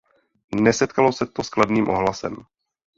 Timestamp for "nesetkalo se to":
0.55-1.43